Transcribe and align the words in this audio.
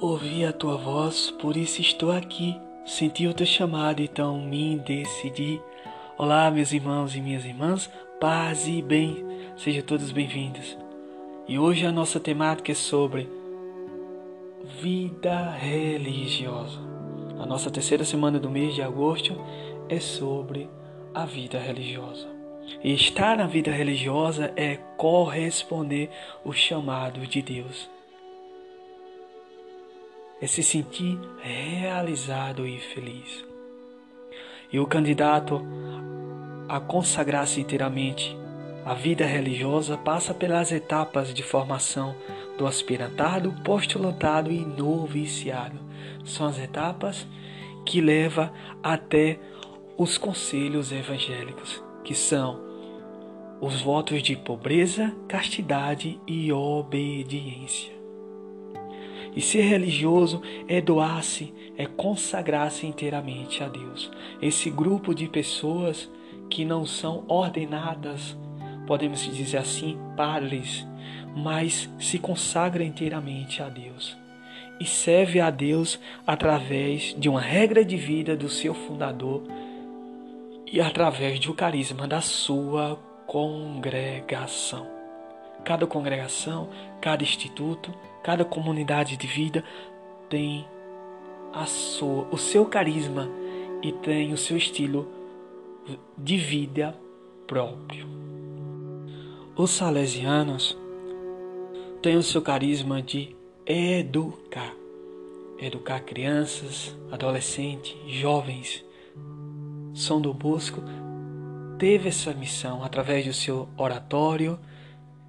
Ouvi 0.00 0.46
a 0.46 0.52
tua 0.52 0.78
voz, 0.78 1.30
por 1.30 1.58
isso 1.58 1.82
estou 1.82 2.10
aqui. 2.10 2.58
Senti 2.86 3.26
o 3.26 3.34
teu 3.34 3.44
chamado, 3.44 4.00
então 4.00 4.40
me 4.40 4.78
decidi. 4.78 5.60
Olá, 6.16 6.50
meus 6.50 6.72
irmãos 6.72 7.14
e 7.14 7.20
minhas 7.20 7.44
irmãs, 7.44 7.90
paz 8.18 8.66
e 8.66 8.80
bem, 8.80 9.22
sejam 9.58 9.82
todos 9.82 10.10
bem-vindos. 10.10 10.78
E 11.46 11.58
hoje 11.58 11.84
a 11.84 11.92
nossa 11.92 12.18
temática 12.18 12.72
é 12.72 12.74
sobre 12.74 13.28
vida 14.80 15.50
religiosa. 15.50 16.78
A 17.38 17.44
nossa 17.44 17.70
terceira 17.70 18.02
semana 18.02 18.38
do 18.38 18.48
mês 18.48 18.74
de 18.74 18.80
agosto 18.80 19.36
é 19.86 20.00
sobre 20.00 20.66
a 21.12 21.26
vida 21.26 21.58
religiosa. 21.58 22.26
E 22.82 22.94
estar 22.94 23.36
na 23.36 23.46
vida 23.46 23.70
religiosa 23.70 24.50
é 24.56 24.76
corresponder 24.96 26.08
o 26.42 26.54
chamado 26.54 27.26
de 27.26 27.42
Deus. 27.42 27.99
É 30.40 30.46
se 30.46 30.62
sentir 30.62 31.18
realizado 31.42 32.66
e 32.66 32.78
feliz. 32.78 33.44
E 34.72 34.78
o 34.78 34.86
candidato 34.86 35.60
a 36.68 36.80
consagrar-se 36.80 37.60
inteiramente 37.60 38.36
à 38.84 38.94
vida 38.94 39.26
religiosa 39.26 39.98
passa 39.98 40.32
pelas 40.32 40.72
etapas 40.72 41.34
de 41.34 41.42
formação 41.42 42.14
do 42.56 42.66
aspirantado, 42.66 43.52
postulantado 43.64 44.50
e 44.50 44.64
noviciado. 44.64 45.78
São 46.24 46.46
as 46.46 46.58
etapas 46.58 47.26
que 47.84 48.00
levam 48.00 48.50
até 48.82 49.38
os 49.98 50.16
conselhos 50.16 50.92
evangélicos, 50.92 51.82
que 52.02 52.14
são 52.14 52.60
os 53.60 53.82
votos 53.82 54.22
de 54.22 54.36
pobreza, 54.36 55.14
castidade 55.28 56.18
e 56.26 56.50
obediência. 56.50 57.99
E 59.34 59.40
ser 59.40 59.62
religioso 59.62 60.42
é 60.66 60.80
doar-se, 60.80 61.52
é 61.76 61.86
consagrar-se 61.86 62.86
inteiramente 62.86 63.62
a 63.62 63.68
Deus. 63.68 64.10
Esse 64.42 64.70
grupo 64.70 65.14
de 65.14 65.28
pessoas 65.28 66.10
que 66.48 66.64
não 66.64 66.84
são 66.84 67.24
ordenadas, 67.28 68.36
podemos 68.86 69.20
dizer 69.22 69.58
assim, 69.58 69.96
padres, 70.16 70.86
mas 71.36 71.88
se 71.98 72.18
consagra 72.18 72.82
inteiramente 72.82 73.62
a 73.62 73.68
Deus 73.68 74.18
e 74.80 74.86
serve 74.86 75.40
a 75.40 75.50
Deus 75.50 76.00
através 76.26 77.14
de 77.16 77.28
uma 77.28 77.40
regra 77.40 77.84
de 77.84 77.96
vida 77.96 78.34
do 78.34 78.48
seu 78.48 78.72
fundador 78.72 79.42
e 80.72 80.80
através 80.80 81.38
do 81.38 81.52
carisma 81.52 82.08
da 82.08 82.22
sua 82.22 82.98
congregação. 83.26 84.86
Cada 85.62 85.86
congregação, 85.86 86.70
cada 87.00 87.22
instituto, 87.22 87.92
cada 88.22 88.44
comunidade 88.44 89.16
de 89.16 89.26
vida 89.26 89.64
tem 90.28 90.66
a 91.52 91.66
sua, 91.66 92.28
o 92.30 92.38
seu 92.38 92.66
carisma 92.66 93.28
e 93.82 93.92
tem 93.92 94.32
o 94.32 94.36
seu 94.36 94.56
estilo 94.56 95.08
de 96.16 96.36
vida 96.36 96.96
próprio. 97.46 98.06
Os 99.56 99.70
salesianos 99.70 100.78
têm 102.00 102.16
o 102.16 102.22
seu 102.22 102.40
carisma 102.40 103.02
de 103.02 103.36
educar. 103.66 104.74
Educar 105.58 106.00
crianças, 106.00 106.96
adolescentes, 107.10 107.94
jovens 108.06 108.84
são 109.92 110.20
do 110.20 110.32
Bosco 110.32 110.80
teve 111.80 112.10
essa 112.10 112.34
missão 112.34 112.84
através 112.84 113.24
do 113.24 113.32
seu 113.32 113.66
oratório. 113.74 114.58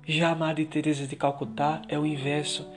Já 0.08 0.32
a 0.32 0.36
Madre 0.36 0.66
Teresa 0.66 1.06
de 1.06 1.16
Calcutá 1.16 1.82
é 1.88 1.98
o 1.98 2.06
inverso, 2.06 2.68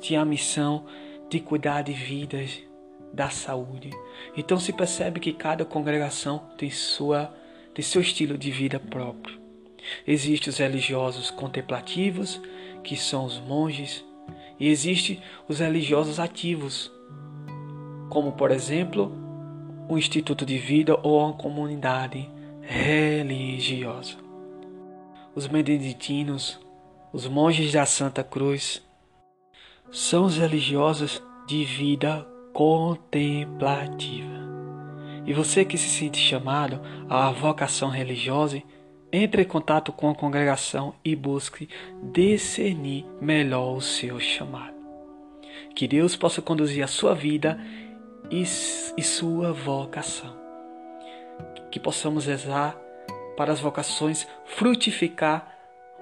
tinha 0.00 0.20
a 0.20 0.24
missão 0.24 0.84
de 1.30 1.40
cuidar 1.40 1.82
de 1.82 1.92
vidas, 1.92 2.62
da 3.12 3.30
saúde. 3.30 3.90
Então 4.36 4.58
se 4.58 4.72
percebe 4.72 5.20
que 5.20 5.32
cada 5.32 5.64
congregação 5.64 6.42
tem 6.58 6.70
sua 6.70 7.32
tem 7.72 7.84
seu 7.84 8.00
estilo 8.00 8.38
de 8.38 8.50
vida 8.50 8.78
próprio. 8.78 9.40
Existem 10.06 10.50
os 10.50 10.58
religiosos 10.58 11.30
contemplativos, 11.30 12.40
que 12.84 12.96
são 12.96 13.24
os 13.24 13.40
monges, 13.40 14.04
e 14.60 14.68
existem 14.68 15.20
os 15.48 15.58
religiosos 15.58 16.20
ativos, 16.20 16.92
como 18.08 18.32
por 18.32 18.50
exemplo 18.52 19.12
um 19.88 19.98
instituto 19.98 20.46
de 20.46 20.56
vida 20.56 20.98
ou 21.02 21.20
uma 21.20 21.32
comunidade 21.32 22.30
religiosa. 22.62 24.16
Os 25.34 25.48
beneditinos, 25.48 26.63
os 27.14 27.28
monges 27.28 27.72
da 27.72 27.86
Santa 27.86 28.24
Cruz, 28.24 28.82
são 29.88 30.24
os 30.24 30.36
religiosos 30.36 31.22
de 31.46 31.64
vida 31.64 32.26
contemplativa. 32.52 34.34
E 35.24 35.32
você 35.32 35.64
que 35.64 35.78
se 35.78 35.88
sente 35.88 36.18
chamado 36.18 36.80
à 37.08 37.30
vocação 37.30 37.88
religiosa, 37.88 38.60
entre 39.12 39.42
em 39.42 39.44
contato 39.44 39.92
com 39.92 40.10
a 40.10 40.14
congregação 40.14 40.92
e 41.04 41.14
busque 41.14 41.68
discernir 42.02 43.06
melhor 43.20 43.76
o 43.76 43.80
seu 43.80 44.18
chamado. 44.18 44.74
Que 45.72 45.86
Deus 45.86 46.16
possa 46.16 46.42
conduzir 46.42 46.82
a 46.82 46.88
sua 46.88 47.14
vida 47.14 47.60
e, 48.28 48.42
e 48.42 49.02
sua 49.04 49.52
vocação. 49.52 50.36
Que 51.70 51.78
possamos 51.78 52.26
rezar 52.26 52.76
para 53.36 53.52
as 53.52 53.60
vocações 53.60 54.26
frutificar 54.44 55.53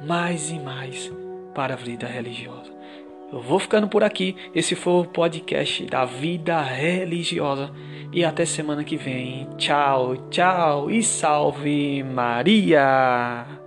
mais 0.06 0.50
e 0.50 0.58
mais 0.58 1.10
para 1.54 1.74
a 1.74 1.76
vida 1.76 2.06
religiosa. 2.06 2.72
Eu 3.32 3.40
vou 3.40 3.58
ficando 3.58 3.88
por 3.88 4.04
aqui. 4.04 4.36
Esse 4.54 4.74
foi 4.74 4.92
o 4.92 5.06
podcast 5.06 5.86
da 5.86 6.04
vida 6.04 6.60
religiosa. 6.60 7.70
E 8.12 8.24
até 8.24 8.44
semana 8.44 8.84
que 8.84 8.96
vem. 8.96 9.48
Tchau, 9.56 10.16
tchau 10.28 10.90
e 10.90 11.02
salve 11.02 12.02
Maria! 12.02 13.62